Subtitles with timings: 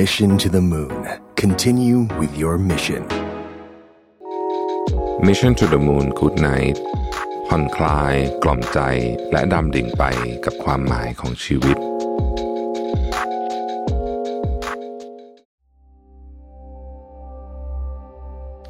[0.00, 1.06] Mission to the Moon.
[1.36, 3.02] Continue with your mission.
[5.28, 6.76] Mission to the Moon Good Night
[7.48, 8.78] ผ่อนคลาย กล่อมใจ
[9.32, 10.04] และดำดิ่งไป
[10.44, 11.76] กับความหมายของชีวิต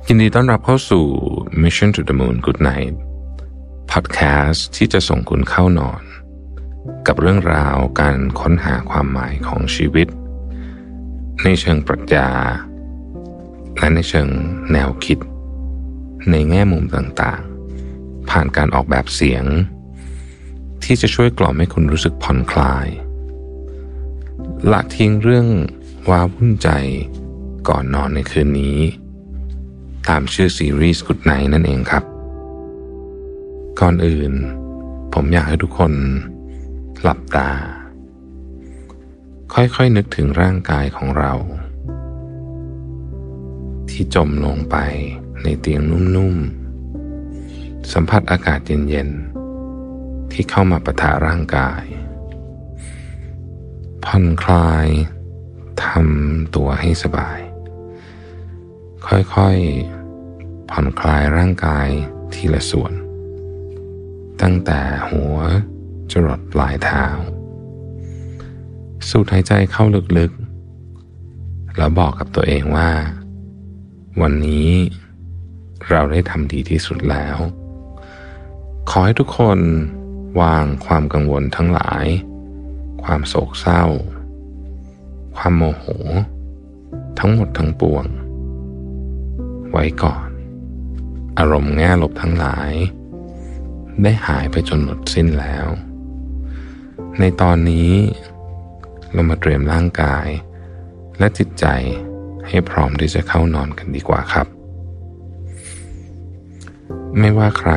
[0.07, 1.05] ยินดีต้อนรับเข้าสู่
[1.63, 2.95] Mission to the Moon Good Night
[3.91, 6.03] Podcast ที่จะส่งคุณเข้านอน
[7.07, 10.09] กับเรื่องราวการค้นหาความหมายของชีวิต
[11.43, 12.29] ในเชิงปรัชญา
[13.79, 14.29] และในเชิง
[14.73, 15.19] แนวคิด
[16.31, 19.45] ในแง่มุมต่างๆ ผ่านการออกแบบเสียง
[20.85, 22.89] ที่จะช่วยกล่อมให้คุณรู้สึกผ่อนคลาย
[24.71, 25.49] ละทิ้งเรื่อง
[26.09, 26.69] ว้าวุ่นใจ
[27.69, 28.79] ก่อนนอนในคืนนี้
[30.09, 32.05] ตามชื่อซีรีส์ Good Night นั่นเองครับ
[33.81, 34.33] ก่อนอื่น
[35.15, 35.93] ผมอยากให้ทุกคน
[37.03, 37.51] หลับตา
[39.59, 41.33] ค่อยๆนึกถึงร่างกายของเรา
[43.91, 44.77] ที่จมลงไป
[45.43, 51.83] ในเตียงนุ่มๆ สัมผัสอากาศเย็นๆ ที่เข้ามาประทะร่างกาย
[54.05, 54.89] ผ่อนคลาย
[55.85, 57.41] ทำตัวให้สบาย
[59.07, 61.89] ค่อยๆ ผ่อนคลายร่างกาย
[62.35, 62.93] ทีละส่วน
[64.43, 64.81] ตั้งแต่
[65.11, 65.37] หัว
[66.13, 67.07] จรดปลายเท้า
[69.11, 69.85] สูดหายใจเข้า
[70.19, 72.91] ลึกๆ แล้วบอกกับตัวเองว่า
[74.21, 74.71] วันนี้
[75.91, 77.37] เราได้ทำดีที่สุดแล้ว
[78.91, 79.59] ขอให้ทุกคน
[80.41, 82.07] วางความกังวลทั้งหลาย
[83.03, 83.85] ความโศกเศร้า
[85.37, 85.85] ความโมโห
[87.19, 88.05] ทั้งหมดทั้งปวง
[89.71, 90.29] ไว้ก่อน
[91.39, 92.73] อารมณ์แง่ลบทั้งหลาย
[94.03, 95.67] ได้หายไปจนหมดสิ้นแล้ว
[97.19, 97.91] ในตอนนี้
[99.15, 100.27] เรามาเตรียมร่างกาย
[101.19, 101.67] และจิตใจ
[102.49, 104.47] ให้พร้อมที่จะเข้านอนกันดีกว่าครับ
[107.19, 107.73] ไม่ว่าใคร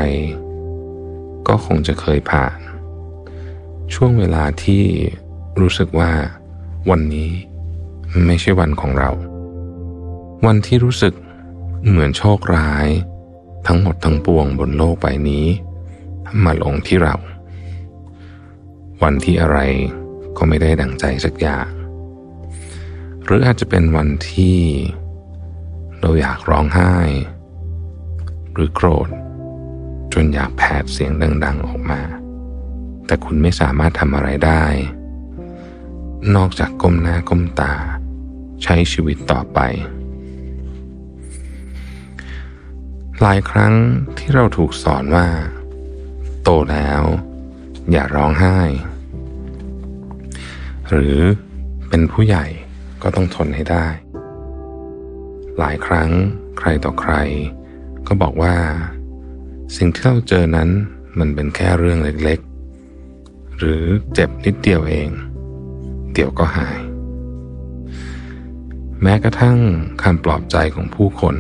[1.48, 2.58] ก็คงจะเคยผ่าน
[3.94, 4.84] ช่วงเวลาที่
[5.60, 6.12] รู้สึกว่า
[6.90, 7.30] วันนี้
[8.26, 9.12] ไม่ใช่วันของเรา
[10.46, 11.14] วันที่รู้สึก
[11.88, 12.88] เหมือนโชคร้าย
[13.68, 15.46] ทั้งหมดทั้งปวงบนโลกใบนี้
[16.44, 17.16] มาลงที่เรา
[19.04, 19.60] วันที่อะไร
[20.38, 21.68] ก็ไม่ได้ดังใจสักอย่าง
[23.24, 24.60] หรืออาจจะเป็นวันที่
[26.00, 26.96] เราอยากร้องไห้
[28.54, 29.10] หรือโกรธ
[30.14, 31.12] จนอยากแผดเสียง
[31.46, 32.02] ดัง ๆออกมา
[33.06, 34.64] แต่คุณไม่สามารถทำอะไรได้
[36.36, 37.74] นอกจากก้มหน้าก้มตา
[38.64, 39.60] ใช้ชีวิตต่อไป
[43.22, 43.74] หลายครั้ง
[44.18, 45.28] ที่เราถูกสอนว่า
[46.44, 47.02] โตแล้ว
[47.92, 48.60] อย่าร้องไห้
[50.90, 51.18] หรือ
[51.90, 52.46] เป็นผู้ใหญ่
[53.02, 53.86] ก็ต้องทนให้ได้
[55.58, 56.10] หลายครั้ง
[56.58, 57.14] ใครต่อใคร
[58.08, 58.56] ก็บอกว่า
[59.78, 60.70] สิ่งที่เราเจอนั้น
[61.20, 63.84] มันเป็นแค่เรื่องเล็กๆ หรือ
[64.14, 65.10] เจ็บนิดเดียวเอง
[66.14, 66.80] เดี๋ยวก็หาย
[69.02, 69.58] แม้กระทั่ง
[70.04, 71.36] คำปลอบใจของผู้คน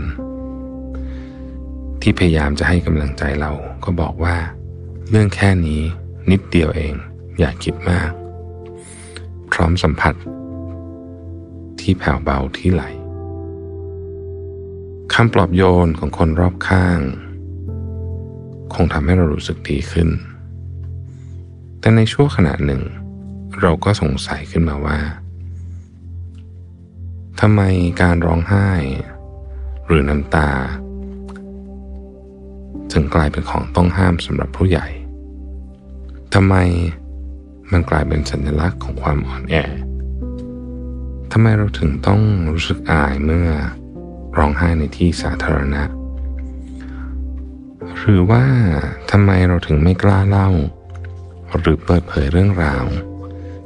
[2.02, 3.52] ที่พยายามจะให้กำลังใจเรา
[3.84, 4.36] ก็บอกว่า
[5.10, 5.82] เรื่องแค่นี้
[6.32, 6.94] นิดเดียวเอง
[7.40, 8.12] อย่าคิดมาก
[9.60, 10.16] ร้อมสัมผัส
[11.80, 12.84] ที่แผ่วเบาที่ไหล
[15.14, 17.00] คำปลอบโยนของคนรอบข้าง
[18.74, 20.10] คงทำให้เรารู้สึกดีขึ้น
[21.80, 22.82] แต่ในช่วงขณะหนึ่ง
[23.62, 25.00] เราก็สงสัยขึ้นมาว่า
[27.40, 27.62] ทำไม
[28.02, 28.70] การร้องไห้
[29.86, 30.50] หรือน้ำตา
[32.92, 34.88] ถึงกลายเป็นของต้องห้ามสำหรับผู้ใหญ่
[36.34, 36.56] ทำไม
[37.72, 39.56] มันกลายเป็นสัญลักษณ์ของความอ่อนแอ
[41.32, 42.22] ทำไมเราถึงต้อง
[42.54, 43.50] รู้สึกอายเมื่อ
[44.38, 45.84] ร้องไห้ในที่สาธารณะ
[47.98, 48.44] หรือว่า
[49.12, 50.50] ทำไมเราถึงไม่กล้าเล่า
[51.60, 52.86] หรือเปิดเผยเรื่องราว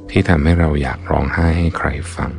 [0.09, 2.31] ที่ทำให้เราอยากร้องไห้ให้ใครฟัง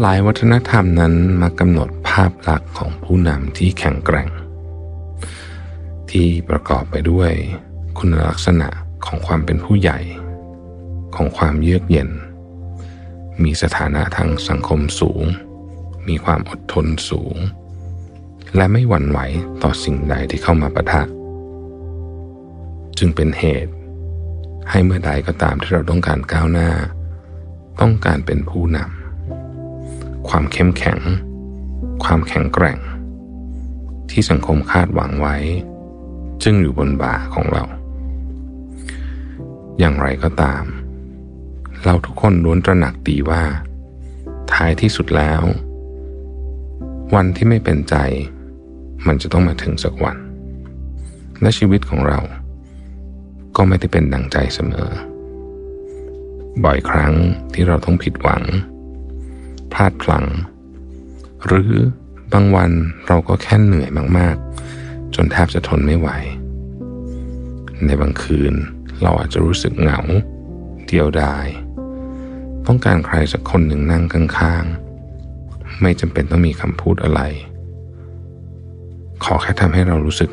[0.00, 4.28] หลายวัฒนธรรมนั้นมากำหนดภาพลักษณ์ของผู้นำที่แข็งแกร่ง
[6.10, 7.30] ที่ประกอบไปด้วย
[7.98, 8.68] คุณลักษณะ
[9.04, 9.98] ของความเป็นผู้ใหญ่
[11.16, 12.10] ของความเยือกเย็น
[13.42, 15.24] มีสถานะทางสังคมสูง
[16.08, 17.36] มีความอดทนสูง
[18.56, 19.18] และไม่หวั่นไหว
[19.62, 21.02] ต่อสิ่งใดที่เข้ามาประทะ
[22.98, 23.72] จึงเป็นเหตุ
[24.70, 26.70] ให้เมื่อใดก็ตามที่เราต้องการก้าวหน้า
[27.80, 30.98] ต้องการเป็นผู้นำความเข้มแข็ง
[32.04, 32.78] ความแข็งแกร่ง
[34.10, 35.36] ที่สังคมคาดหวังไว้
[36.42, 37.64] จึงอยู่บนบ่าของเรา
[39.78, 40.64] อย่างไรก็ตาม
[41.84, 43.42] เราทุกคนล้วนตระหนักดีว่า
[44.52, 45.42] ท้ายที่สุดแล้ว
[47.14, 47.96] วันที่ไม่เป็นใจ
[49.06, 50.16] มันจะต้องมาถึงสักวัน
[51.40, 52.20] และชีวิตของเรา
[53.56, 54.90] ก็ไม่ได้เป็นดังใจเสมอ
[56.64, 57.14] บ่อยครั้ง
[57.54, 58.42] ที่เราต้องผิดหวัง
[59.72, 60.26] พลาดพลั้ง
[61.46, 61.72] หรือ
[62.32, 62.70] บางวัน
[63.06, 64.36] เราก็แค่เหนื่อยมาก
[64.76, 66.08] ๆ จนแทบจะทนไม่ไหว
[67.86, 68.54] ในบางคืน
[69.02, 70.00] เราอาจจะรู้สึกเหงา
[70.86, 71.46] เดียวดาย
[72.66, 77.20] ต้องการใครสักคนหนึ่งนั่งข้างๆ ไม่จำเป็นต้องมีคำพูดอะไร
[79.24, 80.30] ขอแค่ทำให้เรารู้สึก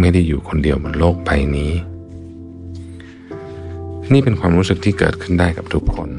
[0.00, 1.72] ไม่ได้อยู่คนเดียวบนโลกใบนี้
[4.12, 6.10] นี่เป็นความรู้สึกที่เกิดขึ้นได้กับทุกคน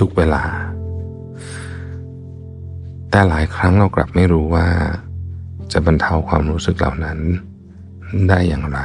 [0.00, 0.44] ทุกเวลา
[3.10, 4.66] แต่หลายครั้งเรากลับไม่รู้ว่า
[5.72, 7.18] จะบรรเทาความรู้สึกเหล่านั้น
[8.28, 8.80] ได้อย่างไร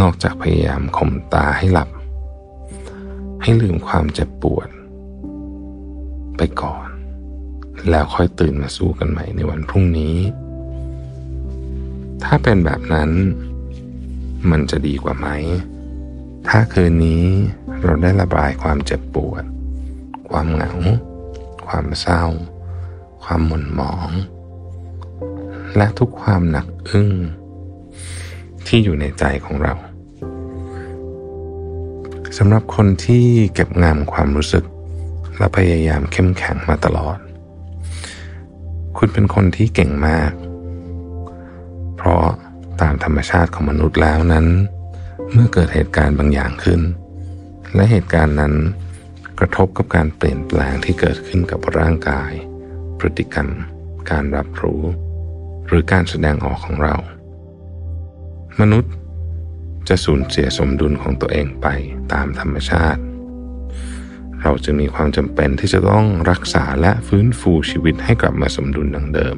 [0.00, 1.88] นอกจากพยายามข่มตาให้หลับ
[3.42, 4.68] ให้ลืมความเจ็บปวด
[6.36, 6.88] ไปก่อน
[7.90, 10.16] แล้วค่อยตื่นมาสู้กันใหม่ในวันพรุ่งนี้
[12.24, 13.10] ถ้าเป็นแบบนั้น
[14.50, 15.28] มันจะดีกว่าไหม
[16.48, 17.24] ถ้าคืนนี้
[17.82, 19.44] เราได้ระบายความเจ็บปวด
[20.30, 20.72] ความเหงา
[21.66, 22.24] ความเศร้า
[23.24, 24.10] ความหม่นหมอง
[25.76, 27.10] และทุกความหนักอึ้ง
[28.68, 29.74] ที่อยู่ในใจของเรา
[32.38, 34.64] สำหรับคนที่เก็บงามความรู้สึก
[35.38, 37.18] และพยายามเข้มแข็งมาตลอด
[38.98, 40.32] คุณเป็นคนที่เก่งมาก
[41.96, 42.24] เพราะ
[42.80, 44.46] ตามธรรมชาติของมนุษย์แล้วนั้น
[45.32, 46.80] เมื่อเกิดเหตุการณ์บางอย่างขึ้น
[47.74, 48.54] และเหตุการณ์นั้น
[49.38, 52.32] กระทบกับการเปลี่ยนแปลงที่เกิดขึ้นกับร่างกาย
[52.98, 53.48] พฤติกรรม
[54.10, 54.82] การรับรู้
[55.66, 56.96] หรือการแสดงออกของเรา
[58.62, 58.92] มนุษย์
[59.88, 61.66] จะสูญเสียสมดุลของตัวเองไป
[62.12, 63.00] ตามธรรมชาติ
[64.42, 69.36] เราจะมีความจำเป็นที่จะต้องรักษาและฟื้นฟูชีวิตให้กลับมาสมดุลดังเดิม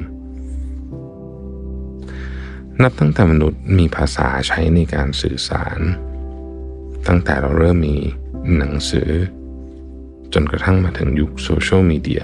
[2.81, 5.79] นับตั้งแต่มนุษย์มีภาษาใช้ในการสื่อสาร
[7.07, 7.97] ตั้งแต่เราเริ่มมี
[8.57, 9.09] หนังสือ
[10.33, 12.23] จนกระทั่งมาถึงยุคโซเชียลมีเดีย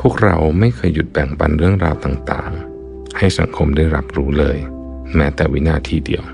[0.00, 4.58] พวกเราไม่เคยหยุดแบ่งปันเรื่องราวต่างๆ ให้สังคมได้รับรู้เลย
[5.14, 6.24] แม้แต่วินาทีเดียว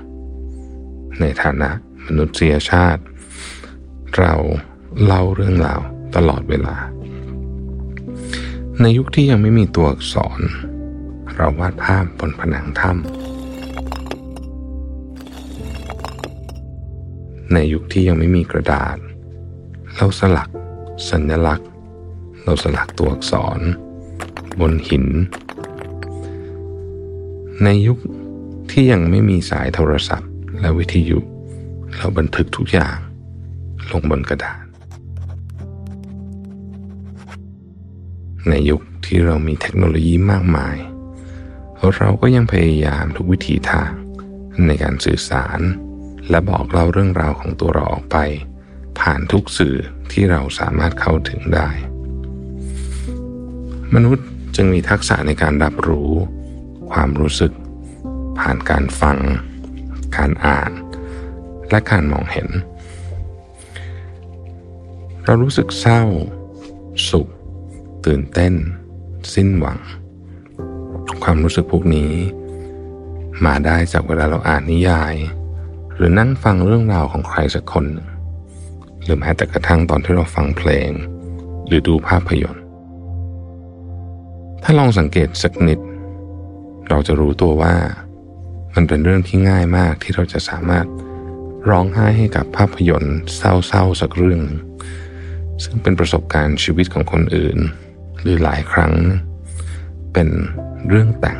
[1.19, 1.69] ในฐานะ
[2.05, 3.03] มนุษยชาติ
[4.17, 4.33] เรา
[5.03, 5.81] เล่าเรื่องราว
[6.15, 6.75] ตลอดเวลา
[8.81, 10.39] ในยุคที่ยังไม่มีตัวอักษร
[11.35, 13.03] เราวาดภาพบนผนังถ้ำ
[17.53, 18.97] ในยุคที่ยังไม่มีกระดาษ
[19.95, 20.49] เราสลัก
[21.09, 21.69] สัญลักษณ์
[22.43, 23.59] เราสลักตัวอักษร
[24.59, 25.05] บนหิน
[27.63, 27.99] ในยุค
[28.75, 31.19] ที่ยังไม่มีสายโทรศัพท์ และวิทยุ
[31.95, 32.97] เราบันทึกทุกอย่าง
[33.91, 34.63] ลงบนกระดาษ
[38.49, 40.75] ในยุคที่เรามีเทคโนโลยีมากมาย
[41.97, 43.91] เราก็ยังพยายามทุกวิถีทาง
[44.65, 45.59] ในการสื่อสาร
[46.29, 48.17] และบอกเล่าเรื่องราวของตัวเราออกไป
[48.99, 49.75] ผ่านทุกสื่อ
[50.11, 51.69] ที่เราสามารถเข้าถึงได้
[53.93, 56.11] มนุษย์จึงมีทักษะในการรับรู้
[56.91, 57.51] ความรู้สึก
[58.39, 59.17] ผ่านการฟัง
[60.17, 60.71] การอ่าน
[61.69, 62.47] และการมองเห็น
[65.25, 66.01] เรารู้สึกเศร้า
[67.09, 67.27] สุข
[68.05, 68.53] ตื่นเต้น
[69.33, 69.79] สิ้นหวัง
[71.23, 72.11] ความรู้สึกพวกนี้
[73.45, 75.15] มาได้จากเวลาเราอ่านนิยาย
[75.95, 77.85] หรือนั่งฟังเรื่องราวของใครสักคน
[79.03, 80.89] หรือแม้แต่กระทั่งตอนที่เราฟังเพลง
[81.65, 82.63] หรือดูภาพยนตร์
[84.63, 85.79] ถ้าลองสังเกตสักนิด
[86.89, 87.75] เราจะรู้ตัวว่า
[88.75, 90.85] มันเป็นเรื่องที่ง่ายมากที่เราจะสามารถ
[91.69, 94.41] ร้องไห้ให้กับภาพยนตร์เศร้าๆสักเรื่อง
[95.63, 97.57] ซึ่งเป็นประสบการณ์ชีวิตของคนอื่น
[98.21, 98.93] หรือหลายครั้ง
[100.13, 100.29] เป็น
[100.87, 101.39] เรื่องแต่ง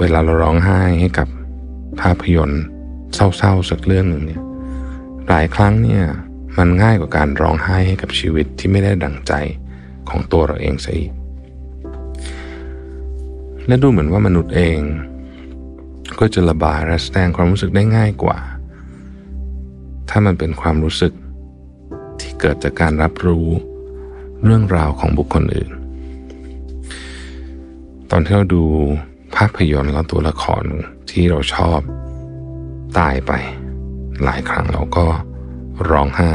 [0.00, 1.28] เวลาเราร้องไห้ให้กับ
[2.00, 2.62] ภาพยนตร์
[3.14, 4.42] เศร้าๆสักเรื่องหนึ่งเนี่ย
[5.28, 6.04] หลายครั้งเนี่ย
[6.58, 9.32] มันง่ายกว่าการร้องไห้ให้กับชีวิตที่ไม่ได้ดังใจ
[10.08, 11.10] ของตัวเราเองซะอีก
[13.66, 14.80] และดูเหมือนว่ามนุษย์เอง
[16.18, 18.38] ก็จะระบายและแสดงความรู้สึกได้ง่ายกว่า
[20.08, 21.12] ถ้ามันเป็นความรู้สึก
[22.20, 23.46] ที่เกิดจากการรับรู้
[24.44, 25.70] เรื่องราวของบุคคลอื่น
[28.10, 28.64] ตอนที่เราดู
[29.36, 30.64] ภาพยนตร์แล้วตัวละคร
[31.10, 31.80] ที่เราชอบ
[32.98, 33.32] ตายไป
[34.24, 35.06] หลายครั้งเราก็
[35.90, 36.34] ร้องไห้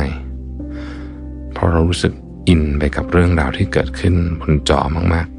[1.53, 2.13] เพราะเรารู้สึก
[2.47, 4.79] อินไปกับเรื่องราวที่เกิดขึ้นบนจอ
[5.13, 5.38] มากๆ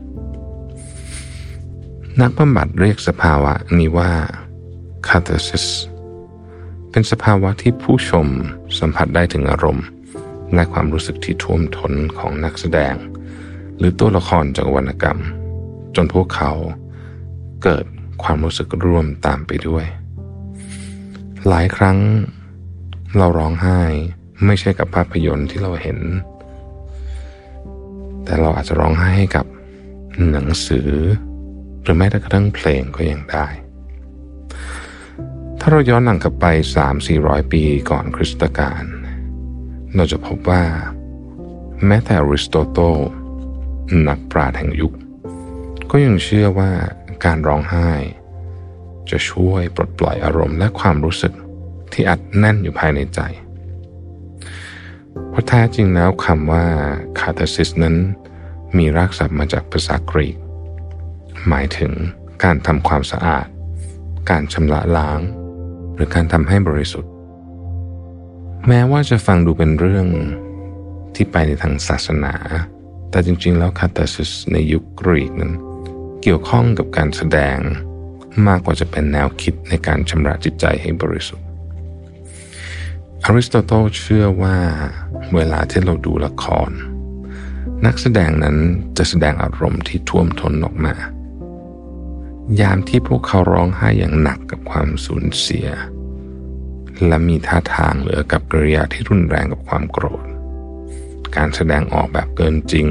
[2.21, 4.13] นักบำบัดเรียกสภาวะนี้ว่า
[5.07, 5.67] catharsis
[6.91, 8.27] เป็นสภาวะที่ผู้ชม
[8.79, 9.87] สัมผัสได้ถึงอารมณ์
[10.55, 12.95] และความรู้สึกที่ท่วมท้นของนักแสดง
[13.79, 15.19] หรือตัวละครจากวรรณกรรม
[15.97, 16.53] จนพวกเขา
[17.63, 17.85] เกิด
[18.23, 19.85] ความรู้สึกร่วมตามไปด้วย
[21.49, 21.99] หลายครั้ง
[23.17, 23.81] เราร้องไห้
[24.47, 25.99] ไม่ใช่กับภาพยนตร์ที่เราเห็น
[28.25, 29.47] แต่เราอาจจะร้องไห้ให้กับ
[30.31, 30.91] หนังสือ
[31.83, 33.47] หรือแม้แต่กระทั่งเพลงก็ยังได้
[35.61, 36.47] ถ้าเราย้อนหลังกลับไป
[36.99, 38.85] 3-400 ปีก่อนคริสตกาล
[39.95, 40.65] เราจะพบว่า
[41.87, 42.97] แม้แต่อริสโตเติล
[44.09, 44.93] นักปราชญ์แห่งยุค
[45.91, 46.71] ก็ยังเชื่อว่า
[47.25, 47.91] การร้องไห้
[49.11, 51.33] จะช่วยปลดปล่อยอารมณ์และความรู้สึก
[51.93, 53.21] ที่อัดแน่นอยู่ภายในใจ
[55.31, 56.65] เพราะแท้จริงแล้วคำว่า
[57.19, 57.97] คา t าซิสนั้น
[58.77, 60.37] มีรากศัพท์มาจากภาษากรีก
[61.49, 61.93] หมายถึง
[62.45, 63.47] การทำความสะอาด
[64.31, 65.21] การชำระล้าง
[65.95, 67.13] หรือการทำให้บริสุทธิ์
[68.69, 70.07] แม้ว่าจะฟังดูเป็นเรื่อง
[71.15, 72.35] ที่ไปในทางศาสนา
[73.11, 75.53] แต่จริงๆ แล้วคา t าซิสในยุคกรีกนั้น
[76.23, 77.59] เกี่ยวข้องกับการแสดง
[78.47, 81.47] มากกว่าจะเป็นแนวคิดในการชำระจิตใจให้บริสุทธิ์
[83.25, 84.57] อริสโตเติลเชื่อว่า
[85.35, 86.71] เวลาที่เราดูละคร
[87.87, 88.57] นักแสดงนั้น
[88.99, 90.95] จะแสดงอารมณ์ที่ท่วมท้นออกมา
[92.59, 95.69] ยามที่พวกเขาร้องไห้อย่างหนักกับความสูญเสีย
[97.07, 100.25] และมีท่าทางเหลือกับกริยาที่รุนแรงกับความโกรธ
[101.37, 102.89] การแสดงออกแบบเกินจริง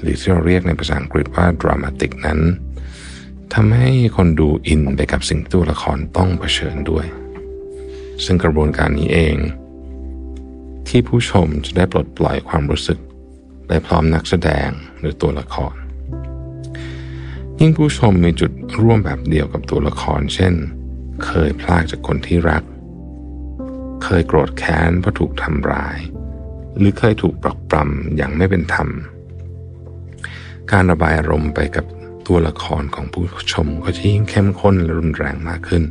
[0.00, 2.40] หรือที่เราเรียกในภาษาอังกฤษว่าดรามาติกนั้น
[3.54, 7.06] ทำให้คนดูอินไปกับสิ่งที่ตัวละครต้องเผชิญด้วย
[8.24, 9.36] ซึ่งกระบวนการนี้เอง
[10.88, 12.98] ที่ผู้ชมจะได้ปลดปล่อยความรู้สึก
[13.68, 15.74] ได้พร้อมนักแสดงหรือตัวละคร
[17.62, 20.54] ยิ่งผู้ชมมีจุดร่วมแบบเดียวกับตัวละคร เช่น
[21.24, 22.62] เคยพลากจากคนที่รัก
[24.04, 25.98] เคยโกรธแค้นเพราะถูกทำร้าย
[26.76, 28.88] หรือเคยถูกปรักปรำอย่างไม่เป็นธรรม
[30.72, 31.84] การระบายอารมณ์ไปกับ
[32.26, 35.84] ตัวละครของผู้ชมก็จะยิ่งเข้มข้นและรุนแรงมากขึ้น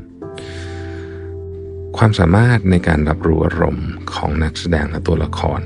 [1.98, 5.62] ความสามารถในการรับรู้อารมณ์ของนักแสดงและตัวละคร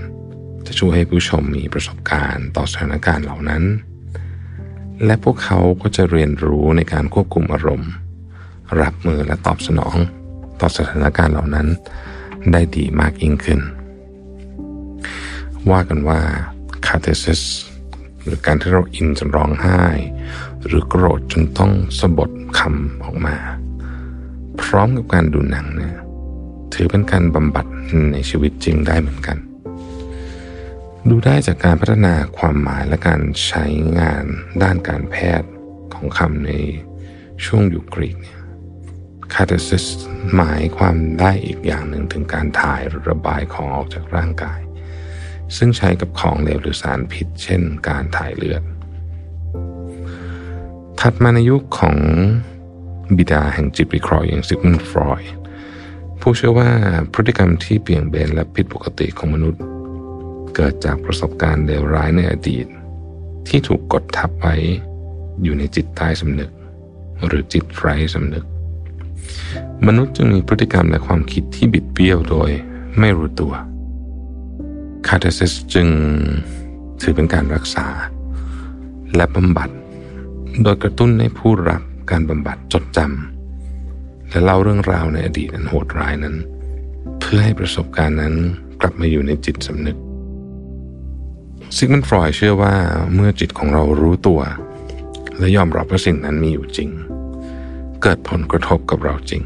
[0.68, 3.64] จะช่วยให้ผู้ชมมีประสบการณ์ต่อสถานการณ์เหล่านั้น
[5.06, 7.92] และพวกเขาก็จะเรียนรู้ในการควบคุมอารมณ์
[8.82, 9.96] รับมือและตอบสนอง
[10.60, 11.68] ต่อสถานการณ์เหล่านั้น
[12.52, 13.60] ได้ดีมากยิ่งขึ้น
[15.72, 16.20] ว่ากันว่า
[16.86, 17.42] คาเทซิส
[18.24, 19.82] หรือการที่เราอินจนร้องไห้
[20.66, 22.30] หรือโกรธจนต้องสะบด
[22.60, 23.36] คำออกมา
[24.62, 25.96] พร้อมกับการดูหนังเนี่ย
[26.74, 27.66] ถือเป็นการบำบัด
[28.12, 29.38] ในชีวิตจริงได้เหมือนกัน
[31.10, 33.66] ดูได้จากการพัฒนาความหมายและการใช้
[34.00, 34.26] งาน
[34.64, 35.50] ด้านการแพทย์
[35.94, 36.52] ของคำใน
[37.46, 38.40] ช่วงยุคกรีกเนี่ย
[39.34, 39.86] คาเทซิส
[40.36, 44.60] หมายความได้อีกอย่างหนึ่งถึงการถ่ายระบายของออกจากร่างกาย
[45.58, 48.64] ซึ่งใช้กับของเหลวหรือสารพิษ เช่น การถ่ายเลือด
[51.00, 51.98] ถัดมาในยุคของ
[53.18, 55.22] บิดาแห่งจิตวิเคราะห์อย่างซิกมุนฟรอย
[56.22, 56.70] ผู้เชื่อว่า
[57.14, 59.62] พฤติกรรมที่เปลี่ยนเบนและผิดปกติของมนุษย์
[60.56, 62.66] เกิดจากประสบการณ์เลวร้ายในอดีต
[63.48, 64.56] ที่ถูกกดทับไว้
[65.44, 66.52] อยู่ในจิตใต้สำนึก
[67.26, 68.46] หรือจิตไร้สำนึก
[69.88, 72.50] มนุษย์จึงมีพฤติกรรมและความคิดที่บิดเบี้ยวโดย
[73.00, 73.54] ไม่รู้ตัว
[75.08, 75.88] คาเทซิสจึง
[77.02, 77.88] ถือเป็นการรักษา
[79.16, 79.70] และบำบัด
[80.64, 81.82] โดยกระตุ้นให้ผู้รับ
[82.12, 86.36] การบำบัดจดจำและเล่าเรื่องราวในอดีตอันโหดร้ายนั้น
[87.20, 88.36] เพื่อให้ประสบการณ์นั้น
[88.82, 89.98] กลับมาอยู่ในจิตสำนึก
[91.76, 92.76] ซิกมันฟรอยเชื่อว่า
[93.16, 94.42] เมื่อจิตของเรารู้ตัว
[95.38, 96.90] และยอมรับว่าสิ่งนั้นมีอยู่จริง
[98.02, 99.44] เกิดผลกระทบกับเราจริง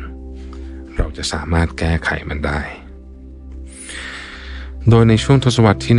[0.98, 2.60] เราจะสามารถแก้ไขมันได้
[4.90, 5.96] โดยในช่วงทศวรรษที่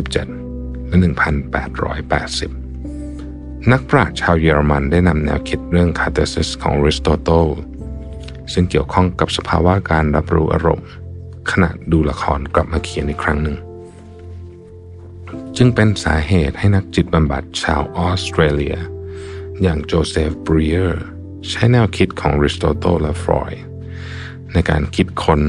[0.00, 0.96] 1857 และ
[2.74, 7.46] 1880 นักปราชญ์ชาวเยอรมันได้นำแนวคิดเรื่อง catharsis ของอริสโตเติล
[8.52, 10.88] ซึ่งเกี่ยวข้องกับสภาวะการรับรู้อารมณ์
[11.50, 13.56] ขณะดูละครกลับมาเขียนอีกครั้งหนึ่ง
[15.56, 18.76] จึงเป็นสาเหตุให้นักจิตบำบัดชาวออสเตรเลีย
[19.62, 21.02] อย่างโจเซฟบรีเออร์
[21.50, 23.52] ใช้แนวคิดของอริสโตเติลและฟรอยด์
[24.52, 25.42] ในการคิดค้น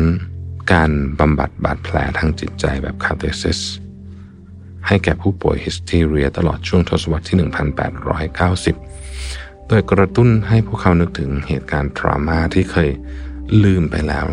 [0.74, 3.60] การบำบัดบาดแผลทางจิตใจแบบคาเทซิส
[4.88, 7.38] ให้แก่ผู้ป่วยฮิสทีเรียตลอดช่วงทศวรรษที่
[8.94, 12.90] 1890 โดยกระตุ้นให้พวกเขานึกถึงเหตุการณ์ทรามาที่เคย
[13.64, 14.26] ลืมไปแล้ว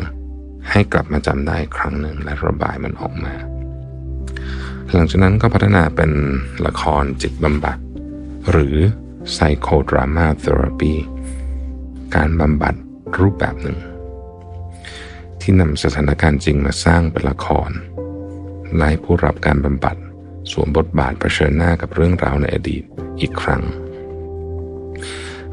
[0.71, 3.35] ให้กลับมาจำได้ครั้งหนึ่งและระบายมันออกมา
[4.95, 6.13] หลังจากนั้นก็พัฒนาเป็น
[6.67, 7.79] ละครจิตบำบัด
[8.51, 8.77] หรือ
[9.33, 10.95] psychodrama therapy
[12.15, 12.75] การบำบัด
[13.19, 13.79] รูปแบบหนึ่ง
[15.41, 17.71] ที่นำสถานการณ์จริงมาสร้างเป็นละคร
[18.77, 19.97] ไล่ผู้รับการบำบัด
[20.51, 22.83] สวมบทบาทเผชิญหน้ากับเรื่องราวในอดีต
[23.21, 23.63] อีกครั้ง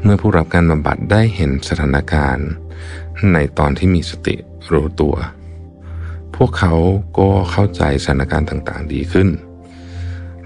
[0.02, 2.48] เมื่อผู้รับการบำบัดได้เห็นสถานการณ์
[3.32, 4.36] ในตอนที่มีสติ
[4.72, 5.16] รู้ตัว
[6.36, 6.74] พวกเขา
[7.18, 9.28] ก็เข้าใจสถานการณ์ต่างๆ ดีขึ้น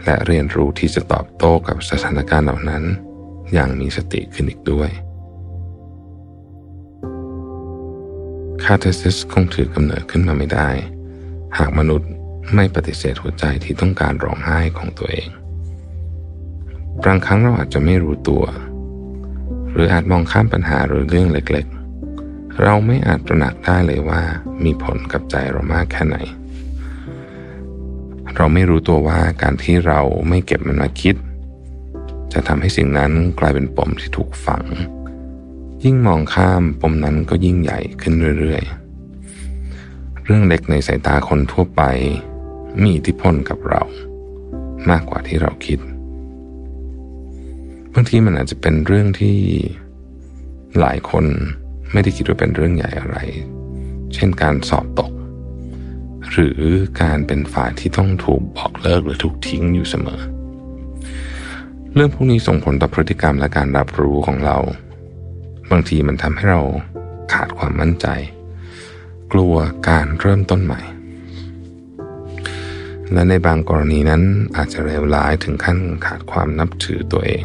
[0.05, 2.85] และเรียนรู้ที่จะตอบโต้กับสถานการณ์เหล่านั้น
[3.53, 4.91] อย่างมีสติขึ้นอีกด้วย
[8.65, 10.71] คาเทซิสคงถือกำเนิดขึ้นมาไม่ได้
[11.59, 12.11] หากมนุษย์
[12.55, 15.29] ไม่ปฏิเสธหัวใจที่ต้องการร้องไห้ของตัวเอง
[17.05, 18.45] บางครั้งเราอาจจะไม่รู้ตัว
[19.73, 21.74] หรืออาจมองข้ามปัญหาหรือเรื่องเล็กๆ
[22.63, 24.23] เราไม่อาจตระหนักได้เลยว่า
[24.65, 26.17] มีผลกับใจเรามากแค่ไหน
[28.37, 31.17] เราไม่รู้ตัวว่าการที่เราไม่เก็บมันมาคิด
[32.33, 34.65] จะทำให้สิ่งนั้นกลายเป็นปมที่ถูกฝัง
[35.85, 41.83] ยิ่งมองข้ามปมนั้นก็ยิ่งใหญ่ขึ้นเรื่อยๆ เรื่องเล็กในสายตาคนทั่วไป
[42.81, 43.83] มีอิทธิพลกับเรา
[44.91, 45.79] มากกว่าที่เราคิด
[47.93, 49.37] บางทีมันอาจจะเป็นเรื่องที่
[50.79, 51.25] หลายคน
[51.93, 53.19] ไม่ได้คิดว่าเป็นเรื่องใหญ่อะไร
[54.15, 55.13] เช่นการสอบตก
[56.31, 56.61] หรือ
[57.03, 60.21] การเป็นฝ่ายที่ต้องถูกบอกเลิกหรือถูกทิ้งอยู่เสมอ
[61.95, 64.57] เรื่องพวกนี้ส่งผลต่อพฤติกรรมและการรับรู้ของเรา
[65.71, 66.63] บางทีมันทำให้เรา
[67.33, 68.07] ขาดความมั่นใจ
[69.33, 69.55] กลัว
[69.89, 70.81] การเริ่มต้นใหม่
[73.13, 74.23] และในบางกรณีนั้น
[74.57, 77.45] อาจจะเลวร้ายถึงขั้นขาดความนับถือตัวเอง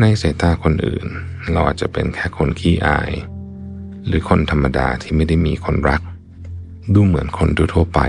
[0.00, 1.06] ในสายตาคนอื่น
[1.50, 3.12] เราอาจจะเป็นแค่คนขี้อาย
[4.06, 6.02] หรือคนธรรมดาที่ไม่ได้มีคนรัก
[6.94, 8.00] ดูเหมือนคนทั่วไป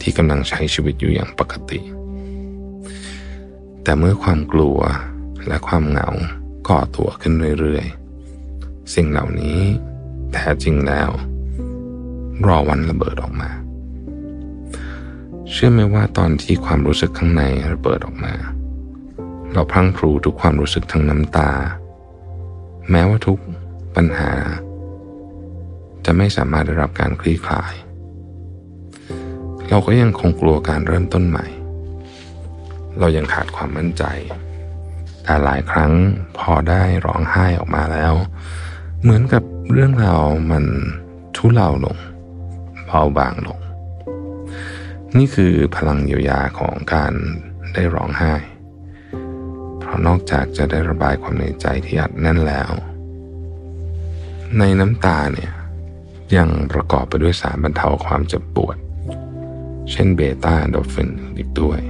[0.00, 1.80] ที่กำลังใช้ชีวิตอยู่อย่างปกติ
[3.82, 4.78] แต่เมื่อความกลัว
[5.46, 6.08] และความเหงา
[6.68, 9.58] ก่อตัวขึ้นเรื่อยๆ สิ่งเหล่านี้
[10.32, 11.10] แท้จริงแล้ว
[12.46, 13.50] รอวันระเบิดออกมา
[15.50, 18.34] เชื่อไหมว่าตอนที่ความรู้สึกข้างในระเบิดออกมา
[19.52, 21.50] เราพังพรูทุกความรู้สึกทั้งน้ำตา
[22.90, 23.38] แม้ว่าทุก
[23.96, 24.32] ปัญหา
[26.04, 27.74] จะไม่สามารถได้รับการคลี่คลาย
[29.68, 31.46] เราก็ยังคงกลัวการเริ่มต้นใหม่
[32.98, 34.04] เรายังขาดความมั่นใจ
[35.22, 35.92] แต่หลายครั้ง
[36.38, 38.14] พอได้ร้องไห้ออกมาแล้ว
[39.02, 39.42] เหมือนกับ
[39.72, 40.64] เรื่องราวมัน
[41.36, 41.96] ทุเลาลง
[42.86, 43.60] เบาบางลง
[45.16, 47.12] นี่คือพลังเยียวยาของการ
[47.74, 48.32] ได้ร้องไห้
[49.94, 52.70] ราะนอกจากจะได้ระบายความในใจที่อัดแน่นแล้ว
[54.58, 55.52] ในน้ำตาเนี่ย
[56.36, 58.76] ยังประกอบไปด้วยสารบรรเทาความเจ็บปวด
[59.90, 61.80] เช่นเบต้าโดฟินอีกด้วย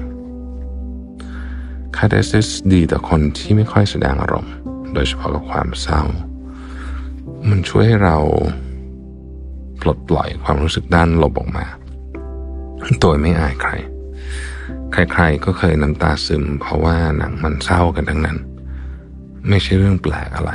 [1.96, 4.54] คาเดซิสดีต่อคนที่ไม่ค่อยแสดงอารมณ์
[4.94, 6.02] โดยเฉพาะกับความเศร้า
[7.48, 8.18] มันช่วยให้เรา
[9.80, 11.66] ปลดปล่อยความรู้สึกด้านลบออกมา
[13.00, 13.72] โดยไม่อายใคร
[14.94, 18.38] ใครๆก็เคยน้ำตาซึม เพราะว่าหนังมันเศร้ากันทั้งนั้น
[19.48, 20.52] ไม่ใช่เรื่องแปลกอะไร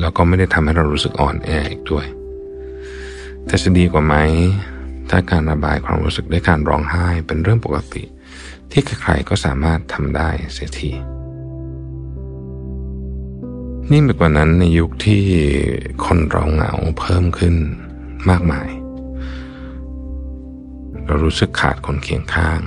[0.00, 2.06] แล้วก็ไม่ได้ทำให้เรารู้สึกอ่อนแออีกด้วย
[3.46, 4.14] แต่จะดีกว่าไหม
[5.10, 8.02] ถ้าการระบายความรู้สึกด้วยการร้องไห้เป็นเรื่องปกติ
[8.70, 10.90] ที่ใครๆก็สามารถทำได้เสียที
[13.90, 15.22] นี่ไปกว่านั้นในยุคที่
[16.04, 17.54] คนเราเหงาเพิ่มขึ้น
[18.30, 18.68] มากมาย
[21.06, 22.60] เรารู้สึกขาดคนเคียงข้าง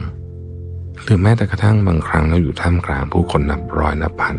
[1.03, 4.37] หรือแม้แต่กระทั่งบางครั้งเราอยู่ท่ามกลางผู้คนนับร้อยนับพัน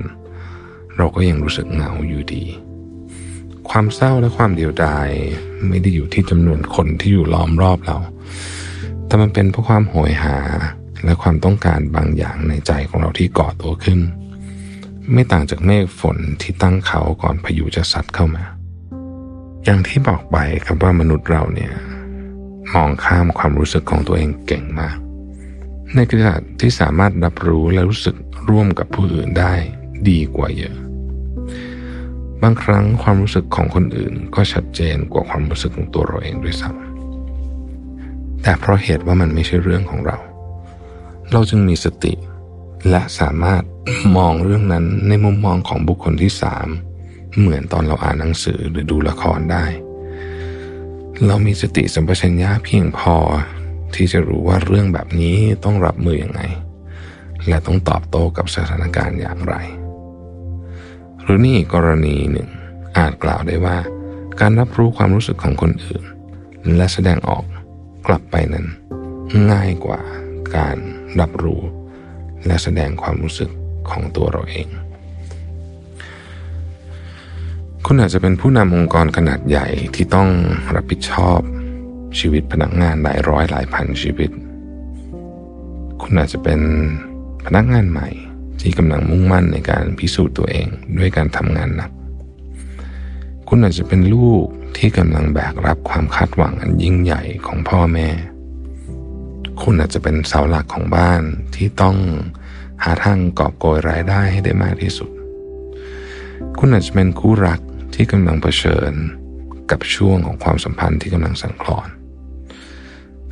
[0.96, 2.44] เราก็ยังรู้สึกเหงาอยู่ดี
[3.70, 5.08] ความเศร้าและความเดียวดาย
[5.68, 7.98] ไม่ได้อยู่ที่จำนวนคนที่อยู่ล้อมรอบเรา
[9.06, 10.36] แต่มันเป็นเพราะความโหยหา
[11.04, 14.00] และความต้องการบางอย่างในใจของเราที่ก่อตัวขึ้น
[15.12, 18.44] ไม่ต่างจากเมฆฝนที่ตั้งเขาก่อนพายุจะซัดเข้ามา
[19.64, 21.72] อย่างที่บอกไปครับว่ามนุษย์เราเนี่ย
[22.74, 24.96] มองข้ามความรู้สึกของตัวเองเก่งมาก
[25.96, 28.16] ในขณะที่สามารถรับรู้และรู้สึก
[28.48, 29.54] ร่วมกับผู้อื่นได้
[30.08, 30.74] ดีกว่าเยอะ
[32.42, 40.16] บางครั้งความรู้สึกของคนอื่นก็ชัดเจนกว่าความรู้สึกของตัวเราเองด้วยซ้ำแต่เพราะเหตุว่ามันไม่ใช่เรื่องของเรา
[41.32, 42.14] เราจึงมีสติ
[42.90, 43.62] และสามารถ
[44.16, 46.66] มองเรื่องนั้นในมุมมองของบุคคลที่สาม
[47.38, 49.64] เหมือนตอนเราอ่านหนังสือหรือดูละครได้
[51.26, 53.16] เรามีสติสัมปชัญญะเพียงพอ
[53.96, 56.42] ที่จะรู้ว่าเรื่องแบบนี้ต้องรับมืออยังไง
[57.48, 59.54] และต้องตอบโต้กับสถานการณ์อย่างไร
[61.22, 62.48] หรือนี่กรณีหนึ่ง
[62.96, 63.78] อาจกล่าวได้ว่า
[64.40, 66.04] การรับรู้ความรู้สึกของคนอื่น
[66.76, 67.44] และแสดงออก
[68.06, 68.66] กลับไปนั้น
[69.50, 70.00] ง่ายกว่า
[70.56, 70.76] การ
[71.20, 71.60] รับรู้
[72.46, 73.50] และแสดงความรู้สึก
[73.90, 74.68] ของตัวเราเอง
[77.86, 80.28] คุณอาจจะเป็นผู้นำองค์กรขนาดใหญ่ที่ต้อง
[80.74, 81.40] รับผิดชอบ
[82.18, 84.30] ชีวิตพนักงานหลายร้อยหลายพันชีวิต
[86.02, 86.60] คุณอาจจะเป็น
[87.46, 88.08] พนักงานใหม่
[88.60, 90.66] ที่กำลังมุ่งมั่นในการพิสูจน์ตัวเอง
[90.98, 91.90] ด้วยการทำงานหนัก
[93.48, 94.46] คุณอาจจะเป็นลูก
[94.76, 98.08] ที่กำลังแบกรับความคาดหวังอันยิ่งใหญ่ของพ่อแม่
[99.62, 101.22] คุณอาจจะเป็นเสาหลักของบ้าน
[101.54, 101.96] ที่ต้อง
[102.82, 105.10] หาทางกอบโกยรายได้ให้ได้มากที่สุด
[106.58, 107.60] คุณอาจจะเป็นคู่รัก
[107.94, 108.92] ที่กำลังเผชิญ
[109.70, 111.88] กับช่วงของความสัมพันธ์ที่กำลังสั่นคลอน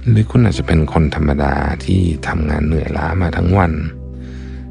[0.09, 3.73] หรือคุณอาจจะเป็นคนธรรมดาที่ทำงานเหนื่อยล้ามาทั้งวัน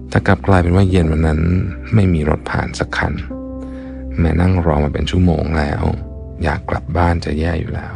[0.10, 1.42] แต่กลับกลายเป็นว่าเย็นวันนั้น
[1.94, 3.14] ไม่มีรถผ่านสักคัน
[4.20, 5.84] แม้นั่งรอมาเป็นชั่วโมงแล้ว
[6.44, 7.94] อยากกลับบ้านจะแย่อยู่แล้ว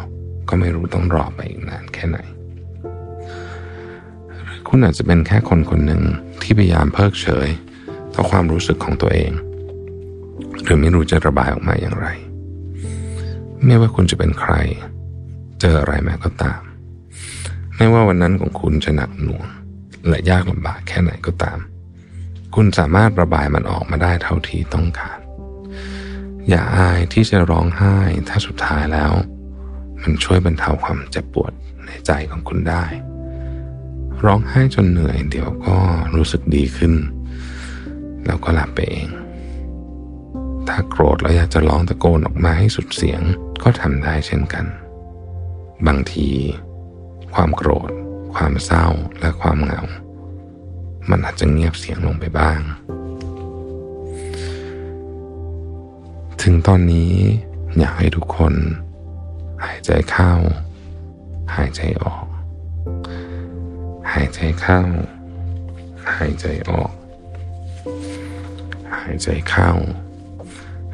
[0.49, 2.17] ก็ไม่รู้ต้องรอไปอีกนานแค่ไหน
[4.43, 6.01] หรือคุณอาจจะเป็นแค่คนคนหนึ่ง
[6.41, 7.47] ที่พยายามเพิกเฉย
[8.15, 9.31] ต่อความรู้สึกของตัวเอง
[10.63, 12.07] หรือไม่รู้จะระบายออกมาอย่างไร
[13.65, 14.53] ไม่ว่าคุณจะเป็นใคร
[15.61, 16.61] เจออะไรมาก็ตาม
[17.77, 19.45] ไม่ว่าวันนั้นของคุณจะหนักหน่วง
[20.07, 21.59] และยากลำบากแค่ไหนก็ตาม
[22.55, 25.17] คุณสามารถระบายมันออกมาได้เท่าที่ต้องการ
[26.49, 27.97] อย่าอายที่จะร้องไห้
[28.29, 29.13] ถ้าสุดท้ายแล้ว
[30.01, 31.51] มันช่วยบรรเทาความเจ็บปวด
[31.85, 32.83] ในใจของคุณได้
[34.25, 35.77] ร้องไห้จนเหนื่อยเดี๋ยวก็
[36.15, 36.93] รู้สึกดีขึ้น
[38.25, 39.09] แล้วก็หลับไปเอง
[40.67, 43.21] ถ้าโกรธแล้วอยากจะร้องตะโกนออกมาให้สุดเสียง
[43.63, 44.65] ก็ทำได้เช่นกัน
[45.87, 46.29] บางที
[47.33, 47.91] ความโกรธ
[48.35, 48.85] ความเศร้า
[49.19, 49.81] และความเหงา
[51.09, 52.59] มันอาจจะเงียบเสียงลงไปบ้าง
[56.41, 57.13] ถึงตอนนี้
[57.77, 58.53] อยากให้ทุกคน
[59.65, 60.33] หายใจเข้า
[61.55, 62.25] หายใจออก
[64.11, 64.81] หายใจเข้า
[66.15, 66.91] หายใจออก
[68.99, 69.69] หายใจเข้า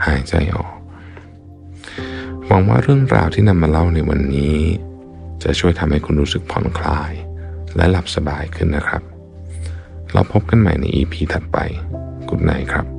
[0.05, 0.73] หายใจออก
[2.45, 4.57] หวังว่าเรื่องราวที่นำมาเล่าในวันนี้
[5.43, 7.11] จะช่วยทำให้คุณรู้สึกผ่อนคลาย
[7.75, 9.01] และหลับสบายขึ้นนะครับ
[10.13, 11.57] เราพบกันใหม่ใน EP ถัดไป
[12.29, 12.98] กุดไนครับ